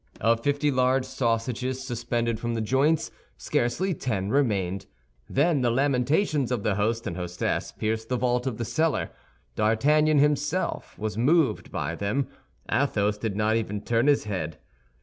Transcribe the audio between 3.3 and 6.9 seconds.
scarcely ten remained. Then the lamentations of the